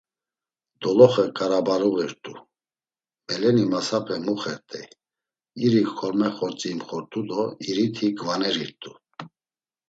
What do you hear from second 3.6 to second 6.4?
masape muxert̆ey, iri korme